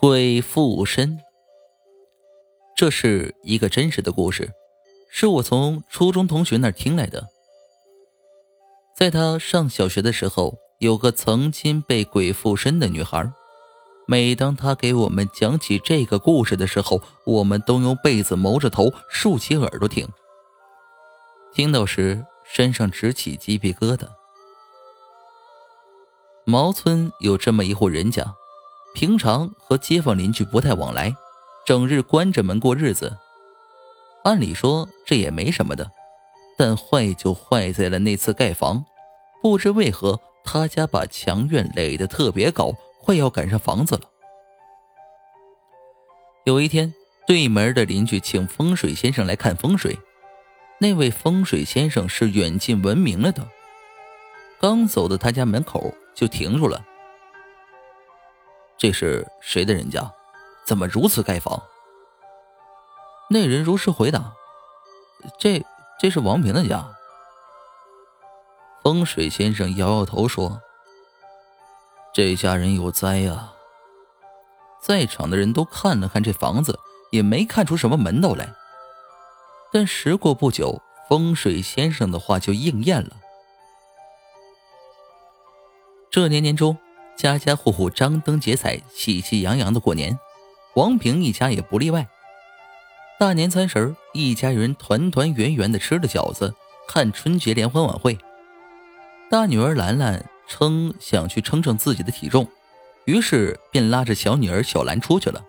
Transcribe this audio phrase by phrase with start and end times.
[0.00, 1.18] 鬼附身，
[2.76, 4.52] 这是一个真实的故事，
[5.10, 7.26] 是我从初中同学那儿听来的。
[8.94, 13.28] 在他上小学的时候，有个曾经被鬼附身的女孩。
[14.06, 20.06] 每当他给我们讲起这个故事的时候，我们都用被子蒙着头，竖起耳朵听。
[21.52, 24.06] 听到时，身上直起鸡皮疙瘩。
[26.44, 28.36] 毛村有这么一户人家。
[28.94, 31.14] 平常和街坊邻居不太往来，
[31.64, 33.16] 整日关着门过日子。
[34.24, 35.90] 按理说这也没什么的，
[36.56, 38.84] 但坏就坏在了那次盖房。
[39.40, 42.72] 不知为何，他家把墙院垒得特别高，
[43.02, 44.02] 快要赶上房子了。
[46.44, 46.92] 有一天，
[47.26, 49.96] 对门的邻居请风水先生来看风水，
[50.80, 53.46] 那位风水先生是远近闻名了的。
[54.60, 56.84] 刚走到他家门口，就停住了。
[58.78, 60.12] 这是谁的人家？
[60.64, 61.62] 怎么如此盖房？
[63.28, 64.34] 那人如实回答
[65.38, 65.64] ：“这
[65.98, 66.94] 这是王平的家。”
[68.84, 70.62] 风水先生摇摇头说
[72.14, 73.52] ：“这家人有灾呀！”
[74.80, 76.78] 在场的人都看了看这房子，
[77.10, 78.54] 也没看出什么门道来。
[79.72, 83.16] 但时过不久，风水先生的话就应验了。
[86.10, 86.78] 这年年中。
[87.18, 90.16] 家家户户张灯结彩，喜气洋洋的过年，
[90.76, 92.06] 王平一家也不例外。
[93.18, 96.54] 大年三十一家人团团圆圆的吃了饺子，
[96.86, 98.16] 看春节联欢晚会。
[99.28, 102.46] 大女儿兰兰称想去称称自己的体重，
[103.04, 105.44] 于是便拉着小女儿小兰出去了。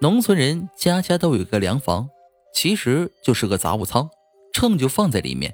[0.00, 2.08] 农村人家家都有个粮房，
[2.54, 4.08] 其实就是个杂物仓，
[4.54, 5.52] 秤就放在里面。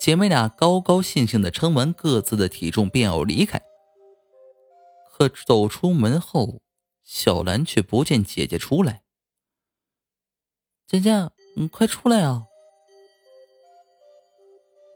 [0.00, 3.62] 姐妹俩高高兴兴的称完各自的体重，便要离开。
[5.18, 6.60] 可走出门后，
[7.02, 9.02] 小兰却不见姐姐出来。
[10.86, 12.44] 姐姐，你快出来啊！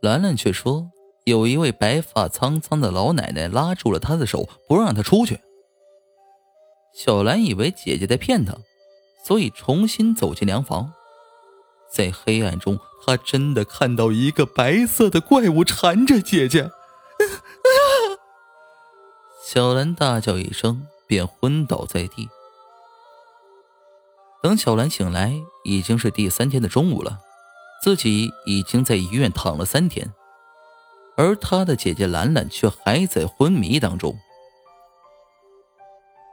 [0.01, 0.93] 兰兰却说，
[1.25, 5.41] 有一位白发苍苍的老奶奶拉住了她的手，不让她出去。
[6.95, 8.57] 小兰以为姐姐在骗她，
[9.25, 10.93] 所以重新走进凉房。
[11.93, 16.71] 在黑暗中，她真的看到一个白色的怪物缠着姐姐。
[19.55, 22.27] 小兰大叫一声，便昏倒在地。
[24.43, 27.21] 等小兰醒来，已经是第三天的中午了，
[27.83, 30.11] 自己已经在医院躺了三天，
[31.19, 34.19] 而她的姐姐兰兰却还在昏迷当中。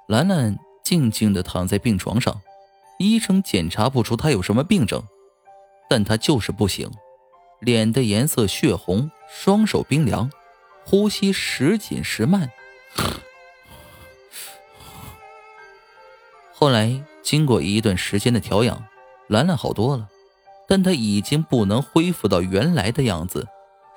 [0.08, 2.40] 兰兰静静的躺在病床上，
[3.00, 5.04] 医生检查不出她有什么病症，
[5.90, 6.90] 但她就是不醒，
[7.60, 10.32] 脸的颜色血红，双手冰凉，
[10.86, 12.50] 呼吸时紧时慢。
[16.60, 18.84] 后来经过一段时间的调养，
[19.28, 20.10] 兰兰好多了，
[20.68, 23.48] 但她已经不能恢复到原来的样子，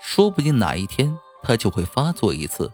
[0.00, 2.70] 说不定哪一天她就会发作一次，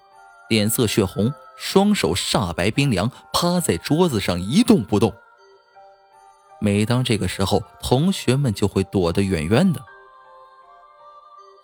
[0.50, 5.10] 脸色血红，双手煞白冰凉，趴在桌子上一动不动。
[6.60, 9.80] 每当这个时候，同学们就会躲得远远的。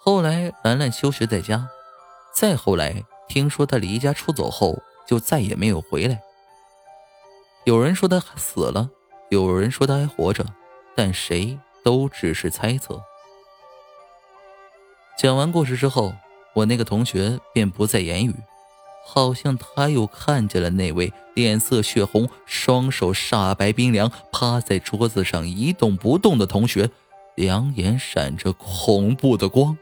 [0.00, 1.68] 后来兰兰休学在家，
[2.34, 3.04] 再后来。
[3.28, 6.22] 听说她离家出走后，就再也没有回来。
[7.64, 8.90] 有人说他死了，
[9.30, 10.44] 有人说他还活着，
[10.94, 13.02] 但谁都只是猜测。
[15.18, 16.12] 讲完故事之后，
[16.52, 18.34] 我那个同学便不再言语，
[19.06, 26.90] 好像他又看见了那位脸色血红、双手煞白冰凉、趴在桌子上一动不动的同学，
[27.34, 29.78] 两眼闪着恐怖的光。